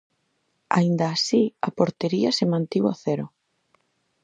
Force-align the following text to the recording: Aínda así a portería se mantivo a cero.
Aínda 0.77 1.05
así 1.09 1.43
a 1.67 1.69
portería 1.77 2.29
se 2.37 2.45
mantivo 2.53 2.87
a 2.91 2.95
cero. 3.03 3.25